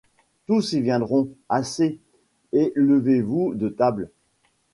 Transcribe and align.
Tous 0.47 0.73
y 0.73 0.81
viendrontAssez! 0.81 1.99
et 2.53 2.73
levez-vous 2.75 3.53
de 3.53 3.69
table. 3.69 4.09